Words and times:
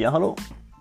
Ja, 0.00 0.08
hallo. 0.14 0.30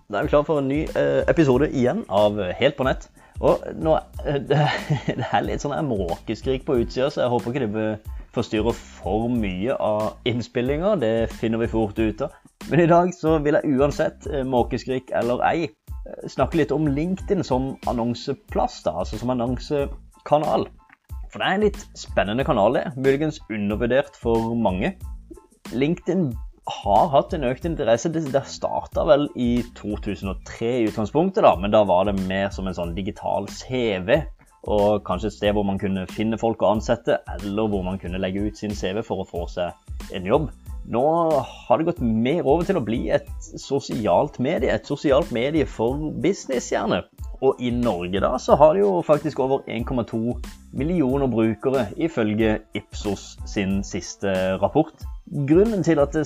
Da 0.08 0.22
er 0.22 0.24
vi 0.24 0.32
klar 0.32 0.46
for 0.48 0.62
en 0.62 0.70
ny 0.72 0.78
eh, 0.96 1.26
episode 1.28 1.68
igjen 1.76 2.06
av 2.08 2.38
Helt 2.56 2.78
på 2.78 2.86
nett. 2.88 3.10
Og 3.44 3.66
nå, 3.76 3.98
eh, 4.24 4.38
det, 4.48 4.60
det 5.20 5.26
er 5.28 5.44
litt 5.44 5.60
sånn 5.60 5.76
måkeskrik 5.90 6.64
på 6.64 6.78
utsida, 6.80 7.10
så 7.12 7.26
jeg 7.26 7.34
håper 7.34 7.52
ikke 7.52 7.68
det 7.74 7.90
forstyrrer 8.38 8.78
for 8.80 9.28
mye 9.34 9.76
av 9.76 10.30
innspillinga. 10.30 10.94
Det 11.04 11.12
finner 11.36 11.60
vi 11.60 11.68
fort 11.68 12.00
ut 12.00 12.24
av. 12.30 12.40
Men 12.70 12.86
i 12.86 12.88
dag 12.88 13.12
så 13.18 13.36
vil 13.44 13.60
jeg 13.60 13.76
uansett, 13.76 14.30
eh, 14.32 14.48
måkeskrik 14.48 15.12
eller 15.20 15.44
ei, 15.50 15.68
eh, 15.68 16.28
snakke 16.32 16.62
litt 16.62 16.72
om 16.72 16.88
LinkedIn 16.88 17.44
som 17.44 17.74
annonseplass, 17.92 18.86
da, 18.88 18.96
altså 19.04 19.20
som 19.20 19.36
annonsekanal. 19.36 20.70
For 21.28 21.42
det 21.44 21.50
er 21.50 21.58
en 21.58 21.68
litt 21.68 21.88
spennende 22.00 22.48
kanal, 22.48 22.80
det. 22.80 22.94
Muligens 22.96 23.44
undervurdert 23.52 24.16
for 24.24 24.56
mange. 24.56 24.96
LinkedIn 25.76 26.30
har 26.70 27.10
hatt 27.14 27.34
en 27.36 27.48
økt 27.50 27.68
interesse. 27.68 28.12
Det, 28.14 28.26
det 28.34 28.44
starta 28.50 29.06
vel 29.10 29.28
i 29.40 29.64
2003 29.80 30.72
i 30.80 30.88
utgangspunktet, 30.90 31.44
da, 31.46 31.56
men 31.60 31.74
da 31.74 31.84
var 31.88 32.10
det 32.10 32.20
mer 32.30 32.50
som 32.56 32.70
en 32.70 32.78
sånn 32.78 32.96
digital 32.98 33.50
CV. 33.52 34.22
Og 34.70 35.04
kanskje 35.08 35.30
et 35.32 35.38
sted 35.38 35.56
hvor 35.56 35.68
man 35.68 35.80
kunne 35.80 36.08
finne 36.12 36.40
folk 36.40 36.64
å 36.64 36.74
ansette, 36.76 37.22
eller 37.38 37.70
hvor 37.72 37.86
man 37.86 38.00
kunne 38.02 38.20
legge 38.20 38.50
ut 38.50 38.60
sin 38.60 38.76
CV 38.76 39.02
for 39.06 39.24
å 39.24 39.30
få 39.30 39.46
seg 39.52 40.16
en 40.16 40.28
jobb. 40.28 40.50
Nå 40.90 41.04
har 41.46 41.78
det 41.78 41.86
gått 41.86 42.02
mer 42.02 42.48
over 42.48 42.66
til 42.66 42.80
å 42.80 42.84
bli 42.84 43.04
et 43.14 43.28
sosialt 43.62 44.40
medie, 44.42 44.74
et 44.74 44.88
sosialt 44.90 45.30
medie 45.36 45.68
for 45.70 46.10
business, 46.24 46.72
gjerne. 46.74 47.04
Og 47.46 47.62
i 47.64 47.70
Norge 47.72 48.20
da, 48.20 48.34
så 48.42 48.58
har 48.60 48.74
det 48.76 48.82
jo 48.82 48.96
faktisk 49.06 49.40
over 49.40 49.62
1,2 49.70 50.34
millioner 50.76 51.30
brukere, 51.32 51.86
ifølge 51.96 52.58
Ipsos 52.76 53.38
sin 53.48 53.80
siste 53.86 54.34
rapport. 54.60 55.06
Grunnen 55.48 55.86
til 55.86 56.02
at 56.04 56.18
det 56.18 56.26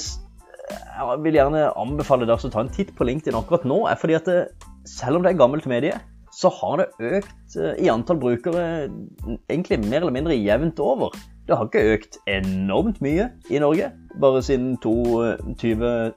jeg 0.72 1.19
vil 1.25 1.38
gjerne 1.38 1.66
anbefale 1.80 2.28
deg 2.30 2.39
å 2.39 2.52
ta 2.53 2.64
en 2.64 2.72
titt 2.73 2.94
på 2.95 3.08
LinkedIn 3.08 3.38
akkurat 3.38 3.66
nå, 3.67 3.83
er 3.89 4.00
fordi 4.00 4.16
at 4.19 4.30
det, 4.30 4.39
selv 4.88 5.19
om 5.19 5.23
det 5.25 5.33
er 5.33 5.42
gammelt 5.42 5.67
medie, 5.69 5.97
så 6.33 6.50
har 6.50 6.81
det 6.81 6.92
økt 7.19 7.56
eh, 7.59 7.75
i 7.83 7.89
antall 7.94 8.17
brukere 8.22 8.89
egentlig 9.52 9.80
mer 9.86 10.02
eller 10.02 10.16
mindre 10.16 10.38
jevnt 10.39 10.80
over. 10.81 11.14
Det 11.47 11.58
har 11.59 11.67
ikke 11.67 11.91
økt 11.94 12.17
enormt 12.31 13.02
mye 13.03 13.30
i 13.52 13.59
Norge. 13.61 13.91
Bare 14.22 14.41
siden 14.45 14.78
2018 14.81 16.14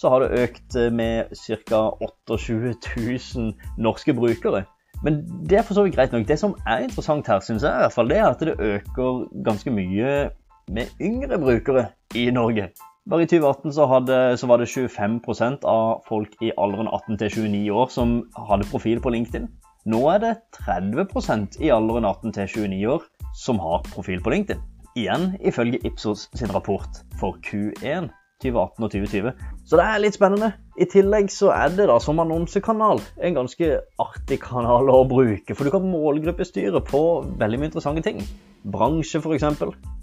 så 0.00 0.08
har 0.12 0.18
det 0.22 0.44
økt 0.44 0.76
eh, 0.80 0.92
med 0.94 1.34
ca. 1.36 1.80
28 2.00 2.78
000 2.96 3.52
norske 3.76 4.14
brukere. 4.16 4.64
Men 5.04 5.20
det 5.44 5.58
er 5.58 5.66
for 5.66 5.76
så 5.76 5.84
vidt 5.84 5.98
greit 5.98 6.12
nok. 6.14 6.28
Det 6.28 6.38
som 6.40 6.54
er 6.64 6.86
interessant 6.86 7.26
her, 7.28 7.40
syns 7.44 7.66
jeg, 7.66 7.74
i 7.74 7.84
hvert 7.84 7.92
fall, 7.92 8.08
det 8.08 8.18
er 8.22 8.30
at 8.30 8.40
det 8.40 8.56
øker 8.56 9.26
ganske 9.44 9.70
mye 9.74 10.30
med 10.72 10.86
yngre 11.02 11.38
brukere 11.42 11.86
i 12.16 12.30
Norge. 12.32 12.70
Bare 13.04 13.26
i 13.26 13.26
2018 13.28 13.72
så, 13.76 13.84
hadde, 13.84 14.18
så 14.40 14.46
var 14.48 14.62
det 14.62 14.70
25% 14.72 15.66
av 15.68 15.98
folk 16.08 16.38
i 16.40 16.54
alderen 16.56 16.88
18 16.88 17.18
til 17.20 17.34
29 17.44 17.74
år 17.76 17.90
som 17.92 18.14
hadde 18.48 18.68
profil 18.70 19.02
på 19.04 19.12
LinkedIn. 19.12 19.44
Nå 19.92 20.00
er 20.08 20.22
det 20.22 20.30
30% 20.56 21.58
i 21.60 21.68
alderen 21.74 22.08
18 22.08 22.32
til 22.32 22.48
29 22.64 22.94
år 22.94 23.04
som 23.36 23.60
har 23.60 23.84
profil 23.90 24.24
på 24.24 24.32
LinkedIn. 24.32 24.62
Igjen 24.96 25.34
ifølge 25.44 25.82
Ipsos 25.84 26.30
sin 26.32 26.54
rapport 26.54 27.02
for 27.20 27.36
Q1 27.44 28.08
2018 28.40 28.86
og 28.86 28.90
2020. 28.96 29.36
Så 29.68 29.76
det 29.76 29.84
er 29.84 30.00
litt 30.00 30.16
spennende. 30.16 30.54
I 30.80 30.88
tillegg 30.88 31.28
så 31.32 31.52
er 31.52 31.76
det 31.76 31.90
da 31.92 31.98
som 32.00 32.24
annonsekanal 32.24 33.04
en 33.20 33.36
ganske 33.36 33.70
artig 34.00 34.40
kanal 34.48 34.88
å 34.88 35.04
bruke. 35.12 35.52
For 35.52 35.68
du 35.68 35.74
kan 35.76 35.84
målgruppestyre 35.92 36.80
på 36.88 37.04
veldig 37.36 37.60
mye 37.60 37.72
interessante 37.74 38.08
ting. 38.08 38.24
Bransje, 38.64 39.20
f.eks 39.20 39.44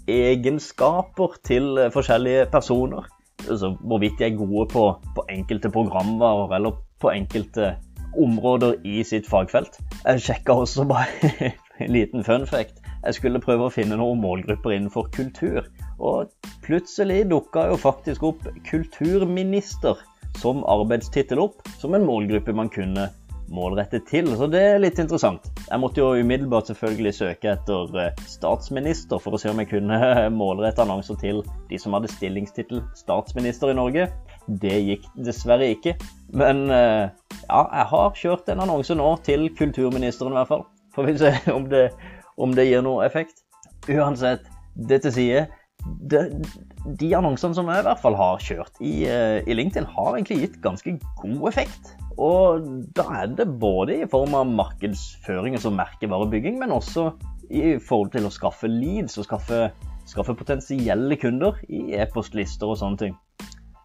egenskaper 0.08 1.36
til 1.44 1.78
eh, 1.78 1.90
forskjellige 1.92 2.46
personer. 2.52 3.06
Altså 3.48 3.76
hvorvidt 3.80 4.18
de 4.18 4.24
er 4.24 4.36
gode 4.36 4.68
på, 4.72 4.84
på 5.14 5.24
enkelte 5.30 5.70
programvarer 5.70 6.56
eller 6.56 6.76
på 7.00 7.10
enkelte 7.10 7.76
områder 8.18 8.74
i 8.84 9.02
sitt 9.02 9.26
fagfelt. 9.26 9.78
Jeg 10.04 10.20
sjekka 10.20 10.52
også 10.52 10.84
bare 10.84 11.32
en 11.82 11.92
liten 11.92 12.24
fun 12.24 12.46
fact. 12.46 12.78
Jeg 13.04 13.14
skulle 13.14 13.40
prøve 13.42 13.66
å 13.66 13.72
finne 13.72 13.98
noen 13.98 14.20
målgrupper 14.22 14.76
innenfor 14.76 15.08
kultur. 15.14 15.66
Og 15.98 16.30
plutselig 16.62 17.24
dukka 17.30 17.66
jo 17.72 17.78
faktisk 17.80 18.22
opp 18.22 18.46
kulturminister 18.68 19.98
som 20.38 20.62
arbeidstittel 20.70 21.40
opp, 21.42 21.66
som 21.78 21.94
en 21.94 22.06
målgruppe 22.06 22.54
man 22.56 22.70
kunne 22.72 23.08
målrettet 23.52 24.06
til. 24.08 24.28
Så 24.38 24.46
det 24.50 24.60
er 24.74 24.82
litt 24.82 25.00
interessant. 25.02 25.48
Jeg 25.68 25.80
måtte 25.82 26.02
jo 26.02 26.12
umiddelbart 26.20 26.70
selvfølgelig 26.70 27.14
søke 27.16 27.52
etter 27.54 27.98
eh, 28.00 28.22
statsminister 28.28 29.20
for 29.22 29.36
å 29.36 29.40
se 29.40 29.50
om 29.52 29.60
jeg 29.62 29.72
kunne 29.72 29.98
målrette 30.42 30.84
annonser 30.84 31.18
til 31.20 31.42
de 31.70 31.80
som 31.80 31.96
hadde 31.96 32.12
stillingstittel 32.12 32.82
statsminister 32.98 33.72
i 33.72 33.78
Norge. 33.78 34.08
Det 34.62 34.74
gikk 34.80 35.06
dessverre 35.26 35.72
ikke. 35.74 35.96
Men 36.32 36.66
eh, 36.72 37.08
ja, 37.46 37.62
jeg 37.62 37.88
har 37.94 38.18
kjørt 38.18 38.52
en 38.52 38.64
annonse 38.64 38.96
nå 38.98 39.14
til 39.26 39.48
kulturministeren 39.58 40.34
i 40.34 40.40
hvert 40.40 40.52
fall. 40.52 40.66
Får 40.96 41.08
vi 41.08 41.16
se 41.24 41.32
om 41.56 41.68
det, 41.72 41.88
om 42.40 42.54
det 42.56 42.68
gir 42.68 42.84
noe 42.84 43.06
effekt. 43.06 43.44
Uansett, 43.90 44.46
det 44.76 45.02
til 45.04 45.16
side. 45.18 45.48
De, 45.82 46.20
de 47.00 47.08
annonsene 47.18 47.56
som 47.56 47.66
jeg 47.70 47.82
i 47.82 47.86
hvert 47.88 48.02
fall 48.02 48.14
har 48.18 48.42
kjørt 48.42 48.78
i, 48.80 49.02
eh, 49.10 49.40
i 49.42 49.56
LinkedIn, 49.56 49.88
har 49.96 50.14
egentlig 50.14 50.44
gitt 50.44 50.60
ganske 50.64 50.94
god 51.22 51.48
effekt. 51.50 51.94
Og 52.20 52.66
da 52.96 53.06
er 53.22 53.32
det 53.38 53.48
både 53.60 54.02
i 54.02 54.08
form 54.10 54.36
av 54.38 54.48
markedsføring, 54.50 55.56
altså 55.58 55.72
merkevarebygging, 55.74 56.58
men 56.60 56.74
også 56.74 57.10
i 57.50 57.76
forhold 57.82 58.12
til 58.14 58.28
å 58.28 58.32
skaffe 58.32 58.70
leads 58.70 59.18
og 59.20 59.28
skaffe, 59.28 59.66
skaffe 60.08 60.36
potensielle 60.38 61.18
kunder 61.20 61.58
i 61.68 61.92
e-postlister 62.00 62.72
og 62.72 62.80
sånne 62.80 63.04
ting. 63.04 63.18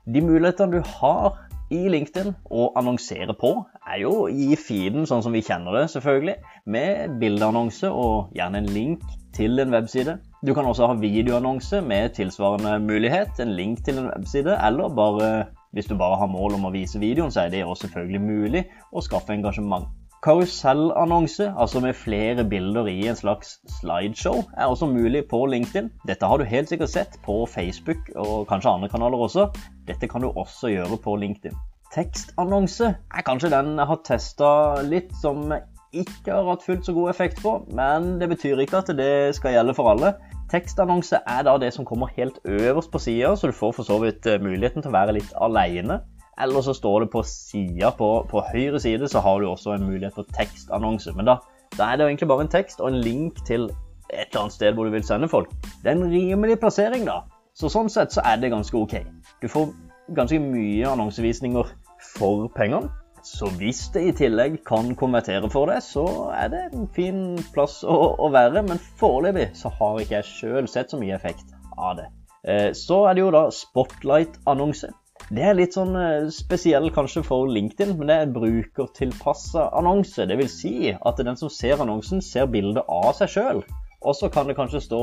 De 0.08 0.24
mulighetene 0.24 0.80
du 0.80 0.94
har 1.00 1.36
i 1.74 1.82
LinkedIn 1.92 2.32
å 2.56 2.70
annonsere 2.80 3.34
på, 3.36 3.52
er 3.88 4.00
jo 4.06 4.14
i 4.32 4.56
feeden 4.56 5.08
sånn 5.08 5.24
som 5.26 5.36
vi 5.36 5.44
kjenner 5.44 5.76
det, 5.76 5.88
selvfølgelig, 5.92 6.38
med 6.72 7.18
bildeannonse 7.20 7.92
og 7.92 8.32
gjerne 8.38 8.62
en 8.64 8.72
link 8.72 9.04
til 9.36 9.60
en 9.60 9.74
webside. 9.76 10.18
Du 10.48 10.54
kan 10.56 10.68
også 10.70 10.88
ha 10.88 10.96
videoannonse 11.00 11.82
med 11.84 12.16
tilsvarende 12.16 12.78
mulighet, 12.86 13.42
en 13.44 13.56
link 13.58 13.84
til 13.86 14.00
en 14.00 14.12
webside, 14.14 14.56
eller 14.64 14.96
bare 14.96 15.30
hvis 15.74 15.90
du 15.90 15.96
bare 15.98 16.18
har 16.22 16.32
mål 16.32 16.58
om 16.58 16.68
å 16.70 16.74
vise 16.74 17.00
videoen, 17.02 17.32
så 17.32 17.46
er 17.46 17.54
det 17.54 17.66
også 17.66 17.88
selvfølgelig 17.88 18.22
mulig 18.24 18.66
å 18.92 19.04
skaffe 19.04 19.36
engasjement. 19.36 19.88
Karusellannonse, 20.26 21.52
altså 21.58 21.80
med 21.80 21.94
flere 21.96 22.44
bilder 22.50 22.88
i 22.90 23.06
en 23.08 23.16
slags 23.16 23.60
slideshow, 23.78 24.42
er 24.58 24.66
også 24.66 24.90
mulig 24.90 25.28
på 25.30 25.44
LinkedIn. 25.46 25.92
Dette 26.10 26.26
har 26.26 26.42
du 26.42 26.48
helt 26.50 26.72
sikkert 26.72 26.90
sett 26.90 27.20
på 27.26 27.44
Facebook 27.46 28.10
og 28.16 28.48
kanskje 28.50 28.74
andre 28.74 28.90
kanaler 28.90 29.22
også. 29.28 29.48
Dette 29.88 30.10
kan 30.10 30.26
du 30.26 30.32
også 30.34 30.74
gjøre 30.74 30.98
på 31.04 31.16
LinkedIn. 31.22 31.56
Tekstannonse 31.94 32.90
er 32.98 33.26
kanskje 33.26 33.54
den 33.54 33.78
jeg 33.78 33.90
har 33.92 34.02
testa 34.04 34.50
litt, 34.84 35.14
som 35.22 35.54
ikke 35.96 36.34
har 36.34 36.48
hatt 36.50 36.66
fullt 36.66 36.86
så 36.86 36.94
god 36.96 37.10
effekt 37.12 37.42
på, 37.44 37.54
men 37.76 38.18
det 38.22 38.30
betyr 38.32 38.60
ikke 38.64 38.82
at 38.82 38.92
det 38.98 39.36
skal 39.38 39.56
gjelde 39.56 39.76
for 39.78 39.92
alle. 39.94 40.14
Tekstannonse 40.52 41.20
er 41.28 41.42
da 41.44 41.58
det 41.60 41.74
som 41.76 41.86
kommer 41.86 42.12
helt 42.16 42.40
øverst 42.46 42.92
på 42.92 43.02
sida, 43.04 43.36
så 43.36 43.50
du 43.50 43.56
får 43.56 43.74
for 43.76 43.88
så 43.88 43.98
vidt 44.00 44.28
eh, 44.28 44.40
muligheten 44.42 44.84
til 44.84 44.92
å 44.92 44.96
være 44.96 45.18
litt 45.18 45.34
alene. 45.44 46.00
Eller 46.40 46.62
så 46.62 46.76
står 46.78 47.04
det 47.04 47.10
på 47.12 47.24
sida, 47.26 47.92
på, 47.98 48.10
på, 48.30 48.44
høyre 48.54 48.80
side, 48.80 49.10
så 49.10 49.20
har 49.26 49.42
du 49.42 49.50
også 49.50 49.74
en 49.74 49.88
mulighet 49.90 50.16
for 50.16 50.30
tekstannonse. 50.38 51.12
Men 51.18 51.32
da, 51.32 51.40
da 51.76 51.90
er 51.90 51.98
det 51.98 52.08
egentlig 52.08 52.30
bare 52.32 52.46
en 52.46 52.54
tekst 52.54 52.84
og 52.84 52.92
en 52.92 53.02
link 53.02 53.42
til 53.48 53.68
et 54.14 54.30
eller 54.30 54.46
annet 54.46 54.56
sted 54.56 54.78
hvor 54.78 54.88
du 54.88 54.94
vil 54.94 55.04
sende 55.04 55.28
folk. 55.28 55.52
Det 55.84 55.92
er 55.92 55.98
en 55.98 56.12
rimelig 56.12 56.60
plassering, 56.62 57.08
da. 57.10 57.24
Så 57.58 57.72
sånn 57.74 57.90
sett 57.90 58.14
så 58.14 58.22
er 58.24 58.38
det 58.40 58.54
ganske 58.54 58.78
OK. 58.78 59.00
Du 59.42 59.50
får 59.52 59.72
ganske 60.16 60.40
mye 60.40 60.88
annonsevisninger 60.88 61.74
for 62.14 62.48
pengene. 62.56 62.92
Så 63.28 63.50
hvis 63.60 63.82
det 63.94 64.04
i 64.08 64.14
tillegg 64.16 64.62
kan 64.68 64.94
konvertere 64.98 65.50
for 65.52 65.68
deg, 65.70 65.82
så 65.84 66.06
er 66.32 66.52
det 66.54 66.62
en 66.70 66.86
fin 66.96 67.20
plass 67.54 67.82
å, 67.84 67.98
å 68.24 68.30
være. 68.32 68.64
Men 68.70 68.80
foreløpig 69.02 69.50
så 69.58 69.72
har 69.80 70.00
ikke 70.00 70.22
jeg 70.22 70.30
sjøl 70.30 70.70
sett 70.72 70.94
så 70.94 71.00
mye 71.02 71.18
effekt 71.18 71.52
av 71.76 71.98
det. 72.00 72.08
Eh, 72.48 72.70
så 72.78 73.02
er 73.10 73.18
det 73.18 73.26
jo 73.26 73.34
da 73.36 73.44
spotlight-annonse. 73.52 74.94
Det 75.28 75.44
er 75.44 75.58
litt 75.58 75.76
sånn 75.76 75.92
eh, 76.00 76.30
spesiell 76.32 76.88
kanskje 76.96 77.26
for 77.28 77.52
LinkedIn, 77.52 77.98
men 78.00 78.08
det 78.08 78.18
er 78.22 78.32
brukertilpassa 78.32 79.68
annonse. 79.76 80.28
Det 80.30 80.38
vil 80.40 80.52
si 80.52 80.76
at 80.96 81.20
den 81.20 81.40
som 81.40 81.52
ser 81.52 81.84
annonsen, 81.84 82.24
ser 82.24 82.48
bildet 82.54 82.88
av 82.88 83.12
seg 83.20 83.34
sjøl. 83.36 83.62
Og 84.08 84.16
så 84.16 84.32
kan 84.32 84.48
det 84.48 84.56
kanskje 84.56 84.86
stå 84.88 85.02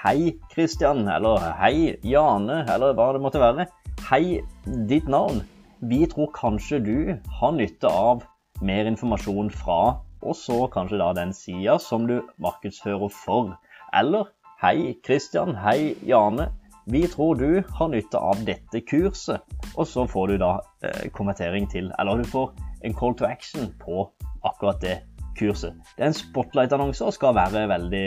'Hei, 0.00 0.34
Christian', 0.50 1.06
eller 1.12 1.38
'Hei, 1.60 2.00
Jane', 2.02 2.64
eller 2.66 2.98
hva 2.98 3.12
det 3.12 3.22
måtte 3.22 3.38
være. 3.38 3.68
'Hei, 4.08 4.40
ditt 4.88 5.06
navn'. 5.06 5.44
Vi 5.80 6.06
tror 6.06 6.28
kanskje 6.36 6.78
du 6.84 6.96
har 7.40 7.52
nytte 7.56 7.88
av 7.88 8.24
mer 8.60 8.84
informasjon 8.84 9.48
fra, 9.48 9.96
og 10.20 10.34
så 10.36 10.66
kanskje 10.68 10.98
da 11.00 11.06
den 11.16 11.32
sida 11.32 11.78
som 11.80 12.04
du 12.04 12.18
markedsfører 12.36 13.08
for. 13.08 13.54
Eller 13.96 14.28
hei 14.60 14.92
Kristian, 15.06 15.54
hei 15.56 15.94
Jane. 16.04 16.50
Vi 16.84 17.06
tror 17.08 17.40
du 17.40 17.62
har 17.78 17.88
nytte 17.88 18.20
av 18.20 18.42
dette 18.44 18.82
kurset. 18.84 19.40
Og 19.72 19.88
så 19.88 20.04
får 20.04 20.34
du 20.34 20.36
da 20.42 20.50
eh, 20.84 21.08
kommentering 21.16 21.70
til, 21.72 21.88
eller 21.98 22.20
du 22.20 22.28
får 22.28 22.52
en 22.84 22.96
call 22.96 23.16
to 23.16 23.24
action 23.24 23.72
på 23.80 24.04
akkurat 24.44 24.84
det 24.84 24.98
kurset. 25.38 25.80
Det 25.96 26.04
er 26.04 26.10
en 26.10 26.18
spotlight-annonse 26.18 27.08
og 27.08 27.16
skal 27.16 27.38
være 27.38 27.64
veldig 27.72 28.04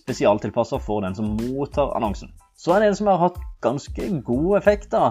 spesialtilpassa 0.00 0.80
for 0.80 1.04
den 1.04 1.18
som 1.18 1.34
mottar 1.36 1.92
annonsen. 1.98 2.32
Så 2.62 2.70
er 2.70 2.78
det 2.78 2.92
en 2.92 2.94
som 2.94 3.08
har 3.10 3.18
hatt 3.18 3.38
ganske 3.64 4.04
god 4.22 4.52
effekt 4.60 4.92
da, 4.92 5.08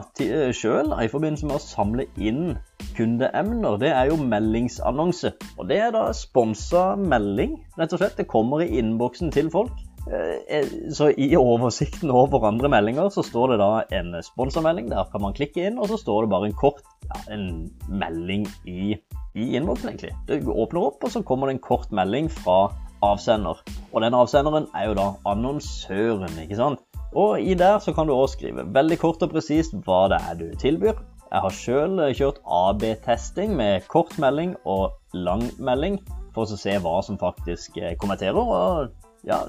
sjøl 0.56 0.94
i 0.96 1.10
forbindelse 1.12 1.50
med 1.50 1.58
å 1.58 1.64
samle 1.64 2.06
inn 2.16 2.54
kundeemner. 2.96 3.76
Det 3.82 3.90
er 3.92 4.08
jo 4.08 4.16
meldingsannonse. 4.24 5.34
Og 5.58 5.68
det 5.68 5.82
er 5.84 5.90
da 5.92 6.06
sponsa 6.16 6.94
melding, 6.96 7.58
rett 7.76 7.92
og 7.92 8.00
slett. 8.00 8.16
Det 8.16 8.30
kommer 8.32 8.64
i 8.64 8.70
innboksen 8.80 9.34
til 9.36 9.50
folk. 9.52 9.74
Eh, 10.08 10.70
så 10.96 11.10
i 11.12 11.28
oversikten 11.36 12.14
over 12.16 12.48
andre 12.48 12.72
meldinger 12.72 13.12
så 13.12 13.24
står 13.28 13.54
det 13.54 13.58
da 13.60 13.72
en 14.00 14.16
sponsormelding. 14.24 14.88
Der 14.94 15.10
kan 15.12 15.26
man 15.26 15.36
klikke 15.36 15.66
inn, 15.68 15.82
og 15.82 15.92
så 15.92 16.00
står 16.00 16.24
det 16.24 16.32
bare 16.32 16.48
en 16.54 16.56
kort 16.62 16.80
ja, 17.10 17.20
en 17.36 17.50
melding 17.92 18.46
i, 18.64 18.96
i 19.36 19.50
innboksen, 19.60 19.92
egentlig. 19.92 20.14
Det 20.32 20.40
åpner 20.48 20.88
opp, 20.88 21.04
og 21.04 21.12
så 21.12 21.24
kommer 21.28 21.52
det 21.52 21.58
en 21.58 21.66
kort 21.68 21.92
melding 21.92 22.32
fra 22.32 22.62
avsender. 23.04 23.60
Og 23.92 24.00
den 24.06 24.16
avsenderen 24.16 24.72
er 24.78 24.88
jo 24.88 24.96
da 24.96 25.10
annonsøren, 25.28 26.40
ikke 26.46 26.62
sant. 26.64 26.88
Og 27.18 27.42
i 27.44 27.56
der 27.60 27.80
så 27.84 27.94
kan 27.94 28.08
du 28.08 28.14
også 28.16 28.38
skrive 28.38 28.66
veldig 28.74 28.98
kort 29.02 29.24
og 29.26 29.34
presist 29.34 29.76
hva 29.86 30.06
det 30.12 30.22
er 30.30 30.38
du 30.40 30.48
tilbyr. 30.60 31.00
Jeg 31.32 31.44
har 31.46 31.56
sjøl 31.56 32.00
kjørt 32.16 32.42
AB-testing 32.44 33.54
med 33.56 33.88
kort 33.92 34.18
melding 34.20 34.56
og 34.68 34.92
lang 35.16 35.46
melding 35.60 36.00
for 36.36 36.44
å 36.44 36.60
se 36.60 36.76
hva 36.84 36.98
som 37.04 37.20
faktisk 37.20 37.80
kommenterer. 38.00 38.40
Og 38.40 39.28
ja, 39.28 39.40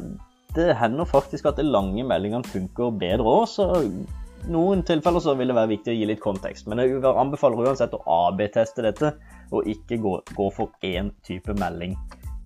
det 0.55 0.77
hender 0.79 1.09
faktisk 1.09 1.49
at 1.51 1.59
de 1.59 1.67
lange 1.67 2.05
meldingene 2.07 2.47
funker 2.47 2.95
bedre 3.01 3.27
òg, 3.27 3.47
så 3.51 3.69
noen 4.51 4.83
tilfeller 4.87 5.23
så 5.23 5.35
vil 5.39 5.51
det 5.51 5.59
være 5.59 5.73
viktig 5.77 5.93
å 5.93 5.97
gi 5.97 6.09
litt 6.11 6.23
kontekst. 6.23 6.67
Men 6.71 6.83
jeg 6.83 7.03
anbefaler 7.07 7.67
uansett 7.67 7.95
å 7.95 8.03
AB-teste 8.27 8.87
dette, 8.87 9.15
og 9.53 9.69
ikke 9.69 10.01
gå, 10.03 10.17
gå 10.37 10.49
for 10.55 10.73
én 10.87 11.13
type 11.27 11.55
melding 11.59 11.95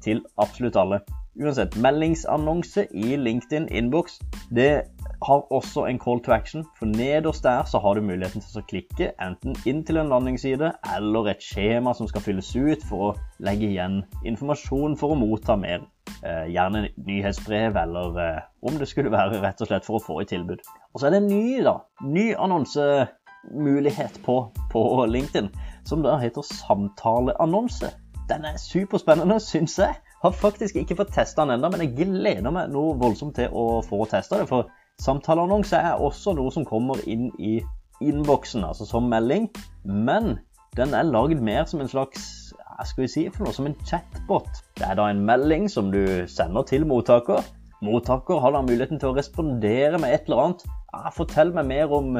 til 0.04 0.20
absolutt 0.42 0.76
alle. 0.80 1.00
Uansett, 1.36 1.76
meldingsannonse 1.80 2.86
i 2.96 3.16
LinkedIn 3.20 3.68
innboks, 3.68 4.20
det 4.54 4.86
har 5.24 5.46
også 5.54 5.86
en 5.88 5.98
call 6.02 6.20
to 6.24 6.32
action. 6.36 6.64
For 6.78 6.90
nederst 6.90 7.44
der 7.44 7.64
så 7.70 7.80
har 7.82 7.96
du 7.96 8.04
muligheten 8.04 8.44
til 8.44 8.60
å 8.60 8.66
klikke 8.68 9.12
enten 9.22 9.56
inn 9.64 9.84
til 9.86 10.00
en 10.00 10.12
landingsside 10.12 10.72
eller 10.96 11.32
et 11.32 11.44
skjema 11.44 11.96
som 11.96 12.08
skal 12.10 12.24
fylles 12.24 12.52
ut 12.56 12.84
for 12.88 13.10
å 13.10 13.16
legge 13.44 13.70
igjen 13.70 14.02
informasjon 14.24 14.98
for 15.00 15.14
å 15.14 15.20
motta 15.20 15.56
mer 15.60 15.86
Eh, 16.22 16.46
gjerne 16.52 16.88
nyhetsbrev, 16.96 17.76
eller 17.76 18.18
eh, 18.22 18.42
om 18.62 18.78
det 18.78 18.88
skulle 18.88 19.12
være 19.12 19.40
rett 19.42 19.60
og 19.60 19.68
slett 19.68 19.84
for 19.84 19.98
å 19.98 20.02
få 20.02 20.20
et 20.22 20.30
tilbud. 20.32 20.62
Og 20.94 21.00
så 21.00 21.08
er 21.08 21.14
det 21.14 21.20
en 21.20 21.28
ny, 21.28 21.58
da, 21.66 21.74
ny 22.06 22.30
annonsemulighet 22.40 24.20
på, 24.24 24.38
på 24.72 24.82
LinkedIn, 25.12 25.50
som 25.86 26.02
da 26.06 26.16
heter 26.22 26.46
samtaleannonse. 26.46 27.92
Den 28.30 28.48
er 28.48 28.56
superspennende, 28.58 29.36
syns 29.44 29.76
jeg. 29.78 29.98
Har 30.22 30.34
faktisk 30.34 30.80
ikke 30.80 30.96
fått 31.02 31.12
testa 31.14 31.44
den 31.44 31.58
ennå, 31.58 31.70
men 31.74 31.84
jeg 31.84 31.94
gleder 31.98 32.54
meg 32.54 32.72
noe 32.72 32.96
voldsomt 32.98 33.36
til 33.36 33.52
å 33.52 33.82
få 33.86 34.00
testa 34.10 34.40
det. 34.40 34.48
For 34.50 34.72
samtaleannonse 35.02 35.76
er 35.76 36.02
også 36.02 36.34
noe 36.36 36.52
som 36.54 36.66
kommer 36.68 37.00
inn 37.08 37.30
i 37.38 37.58
innboksen, 38.04 38.64
altså 38.64 38.86
som 38.88 39.08
melding. 39.10 39.48
Men 39.84 40.38
den 40.76 40.94
er 40.94 41.08
lagd 41.08 41.40
mer 41.40 41.64
som 41.68 41.80
en 41.80 41.90
slags 41.90 42.46
hva 42.76 42.84
skal 42.84 43.06
vi 43.06 43.08
si 43.08 43.22
for 43.32 43.46
noe, 43.46 43.56
som 43.56 43.68
en 43.68 43.76
chatbot. 43.88 44.58
Det 44.76 44.84
er 44.84 44.98
da 44.98 45.06
en 45.08 45.22
melding 45.24 45.70
som 45.72 45.88
du 45.92 46.26
sender 46.28 46.66
til 46.68 46.84
mottaker. 46.88 47.40
Mottaker 47.84 48.40
har 48.40 48.52
da 48.52 48.60
muligheten 48.64 49.00
til 49.00 49.12
å 49.12 49.16
respondere 49.16 50.00
med 50.00 50.12
et 50.12 50.28
eller 50.28 50.42
annet. 50.42 50.66
Ja, 50.92 51.10
'Fortell 51.12 51.54
meg 51.56 51.66
mer 51.70 51.92
om 51.92 52.18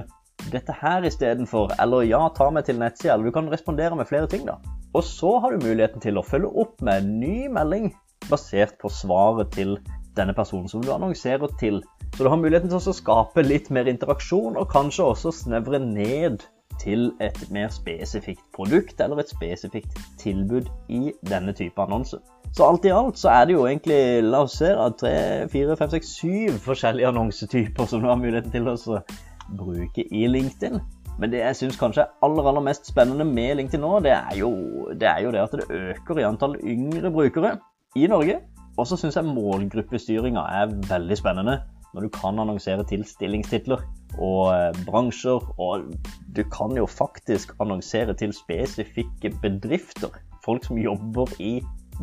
dette 0.53 0.73
her 0.81 1.05
istedenfor', 1.05 1.77
eller 1.81 2.09
'ja, 2.09 2.29
ta 2.37 2.49
meg 2.51 2.65
til 2.65 2.81
nettsida'. 2.81 3.13
Eller 3.15 3.29
du 3.29 3.37
kan 3.37 3.53
respondere 3.53 3.97
med 3.97 4.09
flere 4.09 4.27
ting, 4.27 4.47
da. 4.47 4.57
Og 4.95 5.05
så 5.05 5.39
har 5.41 5.53
du 5.53 5.67
muligheten 5.67 6.01
til 6.01 6.17
å 6.17 6.25
følge 6.25 6.49
opp 6.57 6.81
med 6.81 7.03
en 7.03 7.21
ny 7.21 7.49
melding 7.49 7.93
basert 8.31 8.79
på 8.81 8.89
svaret 8.89 9.53
til 9.53 9.77
denne 10.17 10.33
personen 10.33 10.69
som 10.69 10.81
du 10.81 10.93
annonserer 10.93 11.53
til. 11.61 11.83
Så 12.17 12.25
du 12.25 12.31
har 12.33 12.39
muligheten 12.41 12.71
til 12.73 12.81
å 12.81 12.97
skape 12.97 13.43
litt 13.45 13.67
mer 13.69 13.89
interaksjon, 13.91 14.55
og 14.57 14.71
kanskje 14.73 15.05
også 15.05 15.35
snevre 15.37 15.77
ned 15.85 16.47
til 16.81 17.11
et 17.21 17.37
mer 17.53 17.69
spesifikt 17.69 18.41
produkt 18.57 19.03
eller 19.05 19.21
et 19.21 19.33
spesifikt 19.35 19.99
tilbud 20.23 20.71
i 20.89 21.13
denne 21.29 21.53
type 21.57 21.77
annonse. 21.83 22.17
Så 22.57 22.65
alt 22.65 22.89
i 22.89 22.95
alt 22.97 23.21
så 23.21 23.35
er 23.35 23.45
det 23.45 23.57
jo 23.59 23.67
egentlig 23.69 24.01
la 24.25 24.41
oss 24.47 24.57
se, 24.63 24.73
tre, 24.97 25.13
fire, 25.53 25.77
fem, 25.77 25.93
seks, 25.93 26.15
syv 26.23 26.57
forskjellige 26.65 27.13
annonsetyper 27.13 27.93
som 27.93 28.01
du 28.01 28.09
har 28.09 28.17
muligheten 28.17 28.55
til 28.55 28.73
å 28.73 29.03
bruke 29.61 30.09
i 30.09 30.25
LinkedIn. 30.33 30.81
Men 31.21 31.37
det 31.37 31.45
jeg 31.45 31.61
syns 31.61 31.79
kanskje 31.81 32.07
er 32.07 32.17
aller 32.25 32.49
aller 32.49 32.65
mest 32.65 32.89
spennende 32.89 33.29
med 33.29 33.59
LinkedIn 33.61 33.85
nå, 33.85 33.93
det 34.09 34.17
er 34.17 34.41
jo 34.41 34.55
det, 34.97 35.13
er 35.13 35.21
jo 35.29 35.37
det 35.37 35.45
at 35.45 35.61
det 35.61 35.69
øker 35.69 36.25
i 36.25 36.29
antall 36.33 36.57
yngre 36.65 37.13
brukere 37.13 37.59
i 37.93 38.09
Norge. 38.09 38.41
Og 38.81 38.89
så 38.89 38.97
syns 39.01 39.21
jeg 39.21 39.29
målgruppestyringa 39.29 40.49
er 40.63 40.79
veldig 40.89 41.17
spennende 41.17 41.61
når 41.97 42.05
du 42.05 42.13
kan 42.13 42.39
annonsere 42.39 42.85
til 42.85 43.05
stillingstitler 43.09 43.81
og 44.21 44.53
eh, 44.53 44.77
bransjer. 44.85 45.41
Og 45.57 45.89
du 46.37 46.43
kan 46.53 46.77
jo 46.77 46.85
faktisk 46.87 47.55
annonsere 47.61 48.15
til 48.15 48.35
spesifikke 48.37 49.33
bedrifter. 49.43 50.13
Folk 50.45 50.69
som 50.69 50.79
jobber 50.79 51.33
i 51.41 51.59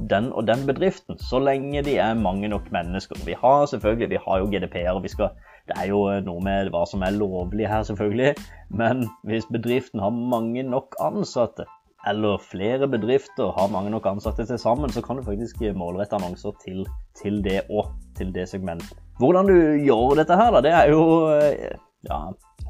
den 0.10 0.32
og 0.34 0.48
den 0.48 0.66
bedriften, 0.66 1.20
så 1.22 1.38
lenge 1.40 1.84
de 1.86 1.98
er 2.02 2.18
mange 2.18 2.48
nok 2.50 2.72
mennesker. 2.74 3.20
Vi 3.26 3.36
har 3.38 3.66
selvfølgelig, 3.70 4.10
vi 4.10 4.22
har 4.26 4.40
jo 4.42 4.50
GDPR, 4.50 5.00
vi 5.02 5.12
skal, 5.14 5.30
det 5.70 5.78
er 5.78 5.92
jo 5.92 6.08
eh, 6.10 6.24
noe 6.26 6.42
med 6.42 6.74
hva 6.74 6.82
som 6.90 7.06
er 7.06 7.14
lovlig 7.14 7.70
her, 7.70 7.86
selvfølgelig. 7.86 8.34
Men 8.74 9.06
hvis 9.30 9.46
bedriften 9.54 10.02
har 10.02 10.10
mange 10.10 10.66
nok 10.66 10.98
ansatte, 11.02 11.70
eller 12.10 12.42
flere 12.42 12.88
bedrifter 12.88 13.54
har 13.56 13.70
mange 13.72 13.94
nok 13.94 14.10
ansatte 14.10 14.46
til 14.50 14.60
sammen, 14.60 14.90
så 14.90 15.06
kan 15.06 15.22
du 15.22 15.24
faktisk 15.24 15.62
målrette 15.78 16.18
annonser 16.18 16.58
til, 16.66 16.84
til 17.22 17.44
det 17.46 17.62
og 17.70 17.94
til 18.18 18.34
det 18.36 18.50
segmentet. 18.50 19.03
Hvordan 19.22 19.50
du 19.50 19.58
gjør 19.86 20.18
dette 20.18 20.38
her, 20.38 20.50
da, 20.56 20.62
det 20.66 20.74
er 20.74 20.90
jo 20.90 21.04
eh, 21.36 21.76
ja, 22.08 22.20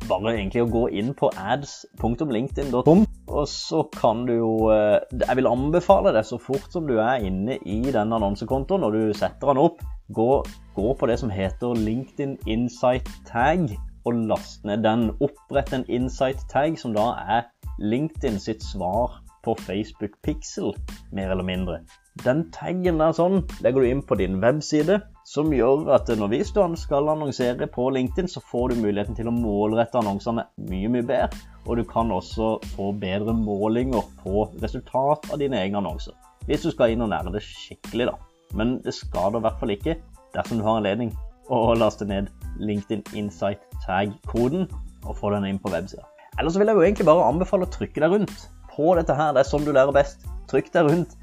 bare 0.10 0.34
egentlig 0.34 0.66
å 0.66 0.72
gå 0.72 0.84
inn 1.00 1.14
på 1.16 1.30
ads.linkedin.com, 1.40 3.06
og 3.32 3.48
så 3.48 3.84
kan 3.96 4.26
du 4.28 4.34
jo 4.36 4.52
eh, 4.74 5.00
Jeg 5.24 5.40
vil 5.40 5.48
anbefale 5.48 6.12
det 6.16 6.26
så 6.28 6.40
fort 6.42 6.68
som 6.74 6.88
du 6.90 6.98
er 6.98 7.24
inne 7.24 7.58
i 7.64 7.80
den 7.88 8.12
annonsekontoen, 8.16 8.84
når 8.84 8.98
du 8.98 9.16
setter 9.18 9.54
den 9.54 9.64
opp, 9.64 9.80
gå, 10.14 10.30
gå 10.76 10.94
på 11.00 11.10
det 11.10 11.18
som 11.24 11.32
heter 11.32 11.80
LinkedIn 11.80 12.38
Insight 12.52 13.08
Tag, 13.30 13.72
og 14.04 14.26
last 14.28 14.66
ned 14.68 14.84
den. 14.84 15.12
Opprett 15.24 15.72
en 15.72 15.88
Insight 15.88 16.44
Tag, 16.52 16.76
som 16.80 16.96
da 16.96 17.14
er 17.24 17.48
LinkedIn 17.80 18.42
sitt 18.44 18.64
svar 18.68 19.22
på 19.44 19.56
Facebook 19.64 20.20
Pixel, 20.24 20.76
mer 21.16 21.32
eller 21.32 21.48
mindre. 21.48 21.84
Den 22.22 22.44
taggen 22.54 23.00
der 23.02 23.16
sånn 23.18 23.40
legger 23.66 23.82
du 23.82 23.90
inn 23.90 24.02
på 24.06 24.16
din 24.20 24.36
webside, 24.42 25.00
som 25.26 25.50
gjør 25.56 25.88
at 25.96 26.12
når 26.14 26.30
vi 26.30 26.42
skal 26.46 27.10
annonsere 27.10 27.66
på 27.74 27.88
LinkedIn, 27.96 28.30
så 28.30 28.44
får 28.52 28.70
du 28.70 28.84
muligheten 28.84 29.18
til 29.18 29.32
å 29.32 29.34
målrette 29.34 29.98
annonsene 29.98 30.46
mye, 30.70 30.92
mye 30.94 31.08
bedre. 31.10 31.42
Og 31.66 31.80
du 31.80 31.84
kan 31.90 32.12
også 32.14 32.60
få 32.76 32.92
bedre 33.02 33.34
målinger 33.34 34.06
på 34.22 34.46
resultat 34.62 35.26
av 35.32 35.42
dine 35.42 35.58
egne 35.58 35.82
annonser. 35.82 36.14
Hvis 36.46 36.68
du 36.68 36.70
skal 36.76 36.94
inn 36.94 37.02
og 37.02 37.10
nære 37.10 37.34
det 37.34 37.42
skikkelig, 37.48 38.12
da. 38.12 38.18
Men 38.54 38.78
det 38.86 38.94
skader 38.94 39.40
i 39.40 39.46
hvert 39.48 39.60
fall 39.64 39.74
ikke 39.74 39.98
dersom 40.36 40.62
du 40.62 40.68
har 40.68 40.78
anledning 40.84 41.10
å 41.50 41.74
laste 41.74 42.06
ned 42.06 42.30
LinkedIn 42.62 43.02
Insight 43.18 43.64
Tag-koden 43.88 44.68
og 45.08 45.18
få 45.18 45.34
den 45.34 45.50
inn 45.50 45.60
på 45.60 45.74
websida. 45.74 46.06
Ellers 46.38 46.60
vil 46.60 46.70
jeg 46.70 46.78
jo 46.78 46.86
egentlig 46.86 47.10
bare 47.10 47.26
anbefale 47.26 47.66
å 47.66 47.74
trykke 47.74 48.06
deg 48.06 48.14
rundt 48.20 48.48
på 48.70 48.94
dette 49.00 49.18
her. 49.18 49.34
Det 49.34 49.42
er 49.42 49.50
sånn 49.50 49.66
du 49.66 49.74
lærer 49.74 49.96
best. 49.96 50.28
Trykk 50.52 50.70
deg 50.76 50.90
rundt 50.92 51.18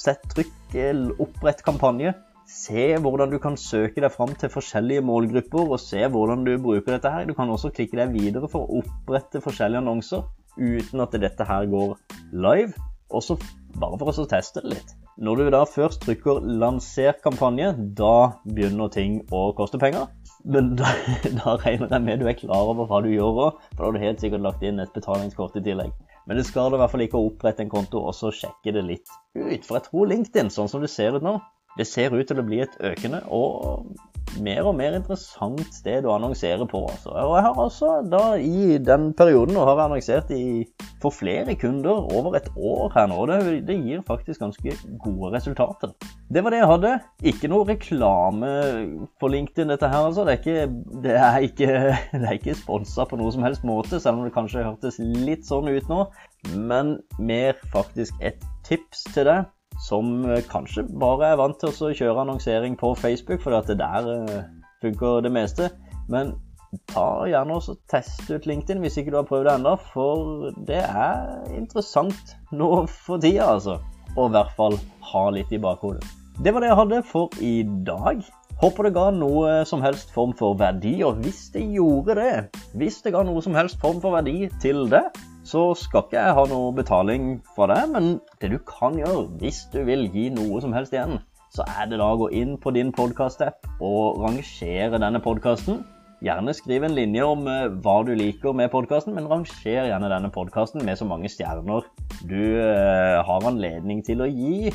Sett 0.00 0.22
trykk, 0.32 0.52
opprett 1.20 1.60
kampanje. 1.66 2.14
Se 2.50 2.96
hvordan 2.98 3.30
du 3.30 3.36
kan 3.38 3.56
søke 3.60 4.00
deg 4.02 4.10
fram 4.14 4.32
til 4.38 4.50
forskjellige 4.50 5.04
målgrupper, 5.04 5.74
og 5.74 5.82
se 5.82 6.00
hvordan 6.08 6.46
du 6.46 6.54
bruker 6.62 6.96
dette 6.96 7.12
her. 7.12 7.26
Du 7.28 7.34
kan 7.36 7.52
også 7.52 7.70
klikke 7.76 7.98
deg 8.00 8.14
videre 8.14 8.48
for 8.50 8.64
å 8.64 8.80
opprette 8.80 9.42
forskjellige 9.44 9.82
annonser 9.84 10.24
uten 10.56 11.04
at 11.04 11.14
dette 11.20 11.46
her 11.46 11.68
går 11.70 11.94
live. 12.32 12.72
Også 13.10 13.36
bare 13.78 13.98
for 14.00 14.10
å 14.10 14.26
teste 14.30 14.64
det 14.64 14.72
litt. 14.72 14.96
Når 15.20 15.36
du 15.36 15.50
da 15.52 15.64
først 15.68 16.00
trykker 16.06 16.40
'lanser 16.40 17.18
kampanje', 17.20 17.74
da 17.98 18.40
begynner 18.46 18.88
ting 18.88 19.20
å 19.30 19.50
koste 19.52 19.78
penger. 19.78 20.08
Men 20.44 20.76
da, 20.80 20.94
da 21.42 21.58
regner 21.60 21.92
jeg 21.92 22.06
med 22.06 22.22
du 22.22 22.28
er 22.30 22.38
klar 22.40 22.72
over 22.72 22.88
hva 22.88 23.02
du 23.04 23.10
gjør 23.12 23.42
òg, 23.50 23.58
for 23.74 23.82
da 23.82 23.90
har 23.90 23.98
du 23.98 24.06
helt 24.06 24.24
sikkert 24.24 24.46
lagt 24.46 24.64
inn 24.64 24.80
et 24.80 24.94
betalingskort 24.96 25.60
i 25.60 25.64
tillegg. 25.66 25.92
Men 26.28 26.38
det 26.38 26.46
skader 26.48 26.76
i 26.76 26.82
hvert 26.82 26.92
fall 26.92 27.04
ikke 27.06 27.18
å 27.18 27.30
opprette 27.30 27.64
en 27.64 27.72
konto 27.72 28.02
og 28.04 28.14
så 28.16 28.32
sjekke 28.34 28.74
det 28.76 28.84
litt 28.86 29.08
ut. 29.34 29.64
For 29.66 29.78
jeg 29.78 29.86
tror 29.88 30.10
LinkedIn, 30.10 30.52
sånn 30.52 30.70
som 30.70 30.84
det 30.84 30.92
ser 30.92 31.16
ut 31.16 31.24
nå, 31.26 31.38
det 31.78 31.86
ser 31.88 32.14
ut 32.14 32.26
til 32.26 32.40
å 32.42 32.46
bli 32.46 32.60
et 32.64 32.76
økende 32.82 33.22
og 33.32 33.94
mer 34.38 34.66
og 34.68 34.76
mer 34.78 34.94
interessant 34.96 35.74
sted 35.74 36.06
å 36.06 36.14
annonsere 36.14 36.66
på. 36.68 36.82
Altså. 36.90 37.10
Og 37.12 37.34
jeg 37.36 37.44
har 37.46 37.60
også 37.64 37.90
da 38.06 38.22
i 38.38 38.78
den 38.82 39.10
perioden 39.18 39.58
og 39.58 39.68
har 39.68 39.82
annonsert 39.86 40.30
i, 40.34 40.64
for 41.02 41.14
flere 41.14 41.56
kunder 41.58 42.06
over 42.14 42.38
et 42.38 42.48
år 42.56 42.94
her 42.94 43.10
nå. 43.10 43.20
Det, 43.30 43.40
det, 43.68 43.78
gir 43.80 44.04
faktisk 44.06 44.42
ganske 44.44 44.76
gode 45.02 45.32
resultater. 45.34 45.94
Det 46.30 46.44
var 46.44 46.54
det 46.54 46.62
jeg 46.62 46.70
hadde. 46.72 46.94
Ikke 47.32 47.50
noe 47.50 47.68
reklame 47.68 48.50
på 49.20 49.30
LinkedIn, 49.34 49.72
dette 49.72 49.90
her. 49.90 50.08
altså. 50.10 50.26
Det 50.28 50.36
er 50.36 50.42
ikke, 50.42 50.66
det 51.04 51.16
er 51.18 51.46
ikke, 51.50 51.70
det 52.24 52.34
ikke 52.40 52.58
sponsa 52.62 53.08
på 53.08 53.20
noe 53.20 53.32
som 53.34 53.46
helst 53.46 53.66
måte, 53.66 54.00
selv 54.00 54.20
om 54.20 54.28
det 54.28 54.34
kanskje 54.36 54.66
hørtes 54.66 55.00
litt 55.00 55.48
sånn 55.48 55.70
ut 55.70 55.90
nå. 55.90 56.04
Men 56.56 56.98
mer 57.18 57.58
faktisk 57.74 58.16
et 58.24 58.44
tips 58.66 59.08
til 59.14 59.28
deg 59.28 59.48
som 59.80 60.24
eh, 60.28 60.44
kanskje 60.50 60.84
bare 61.00 61.32
er 61.32 61.40
vant 61.40 61.58
til 61.60 61.70
å 61.72 61.92
kjøre 61.96 62.24
annonsering 62.24 62.76
på 62.80 62.92
Facebook, 62.98 63.42
fordi 63.42 63.60
at 63.60 63.72
det 63.72 63.78
der 63.80 64.08
eh, 64.14 64.46
funker 64.84 65.24
det 65.24 65.32
meste. 65.34 65.70
Men 66.10 66.34
ta 66.92 67.26
gjerne 67.26 67.56
også 67.56 67.76
test 67.90 68.28
ut 68.30 68.46
LinkedIn 68.46 68.82
hvis 68.84 69.00
ikke 69.00 69.14
du 69.14 69.20
har 69.20 69.28
prøvd 69.28 69.48
det 69.48 69.54
ennå, 69.56 69.76
for 69.92 70.50
det 70.68 70.82
er 70.84 71.56
interessant 71.56 72.36
nå 72.52 72.84
for 72.90 73.22
tida, 73.22 73.54
altså. 73.56 73.80
Og 74.16 74.28
i 74.28 74.34
hvert 74.34 74.52
fall 74.58 74.76
ha 75.12 75.24
litt 75.34 75.52
i 75.54 75.62
bakhodet. 75.62 76.04
Det 76.40 76.54
var 76.54 76.64
det 76.64 76.70
jeg 76.70 76.78
hadde 76.78 77.02
for 77.06 77.42
i 77.44 77.56
dag. 77.86 78.22
Håper 78.60 78.86
det 78.86 78.94
ga 78.96 79.06
noe 79.16 79.60
som 79.68 79.82
helst 79.84 80.12
form 80.12 80.32
for 80.36 80.56
verdi, 80.60 80.98
og 81.06 81.20
hvis 81.24 81.46
det 81.54 81.62
gjorde 81.72 82.16
det, 82.18 82.32
hvis 82.76 83.00
det 83.04 83.14
ga 83.14 83.22
noe 83.24 83.40
som 83.44 83.56
helst 83.56 83.80
form 83.80 84.00
for 84.02 84.12
verdi 84.16 84.50
til 84.60 84.84
det, 84.92 85.06
så 85.46 85.70
skal 85.78 86.04
ikke 86.04 86.18
jeg 86.18 86.36
ha 86.36 86.44
noe 86.50 86.72
betaling 86.76 87.30
fra 87.56 87.68
det, 87.70 87.80
men 87.94 88.10
det 88.42 88.52
du 88.52 88.58
kan 88.68 88.98
gjøre 88.98 89.28
hvis 89.40 89.64
du 89.72 89.80
vil 89.88 90.06
gi 90.12 90.28
noe 90.34 90.60
som 90.62 90.74
helst 90.76 90.94
igjen, 90.94 91.18
så 91.50 91.64
er 91.66 91.88
det 91.90 91.98
da 91.98 92.10
å 92.12 92.18
gå 92.20 92.28
inn 92.36 92.54
på 92.60 92.72
din 92.76 92.92
podkast-app 92.94 93.66
og 93.82 94.20
rangere 94.22 95.00
denne 95.00 95.22
podkasten. 95.22 95.80
Gjerne 96.20 96.52
skriv 96.54 96.84
en 96.84 96.94
linje 96.94 97.24
om 97.24 97.46
eh, 97.48 97.70
hva 97.80 97.96
du 98.04 98.12
liker 98.14 98.52
med 98.54 98.70
podkasten, 98.70 99.16
men 99.16 99.26
ranger 99.30 99.88
gjerne 99.88 100.10
denne 100.12 100.30
podkasten 100.34 100.84
med 100.84 101.00
så 101.00 101.08
mange 101.08 101.30
stjerner 101.32 101.88
du 102.28 102.60
uh, 102.60 103.24
har 103.24 103.46
anledning 103.48 104.04
til 104.04 104.20
å 104.20 104.28
gi. 104.28 104.68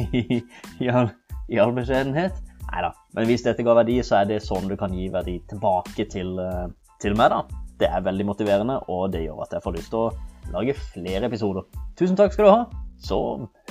I 0.82 0.90
all, 0.90 1.12
i 1.48 1.62
all 1.62 1.72
beskjedenhet. 1.76 2.42
Nei 2.66 2.82
da. 2.82 2.90
Men 3.14 3.30
hvis 3.30 3.46
dette 3.46 3.62
ga 3.62 3.78
verdi, 3.78 4.00
så 4.02 4.20
er 4.20 4.32
det 4.32 4.42
sånn 4.42 4.66
du 4.68 4.74
kan 4.80 4.92
gi 4.96 5.06
verdi 5.14 5.38
tilbake 5.52 6.08
til, 6.10 6.34
uh, 6.42 6.66
til 7.00 7.14
meg, 7.14 7.30
da. 7.30 7.61
Det 7.82 7.88
er 7.90 8.02
veldig 8.06 8.28
motiverende, 8.28 8.76
og 8.94 9.08
det 9.10 9.24
gjør 9.24 9.42
at 9.42 9.56
jeg 9.56 9.62
får 9.64 9.74
lyst 9.74 9.90
til 9.90 10.04
å 10.04 10.52
lage 10.54 10.74
flere 10.78 11.26
episoder. 11.26 11.64
Tusen 11.98 12.14
takk 12.18 12.34
skal 12.34 12.46
du 12.46 12.52
ha. 12.52 12.60
Så 13.02 13.16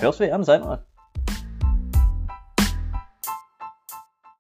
høres 0.02 0.20
vi 0.20 0.28
igjen 0.28 0.44
senere. 0.44 0.82